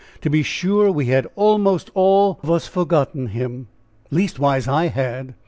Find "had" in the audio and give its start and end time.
1.05-1.27, 4.87-5.35